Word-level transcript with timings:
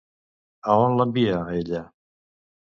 A 0.69 0.77
on 0.85 0.97
l'envia, 1.01 1.37
ella? 1.61 1.85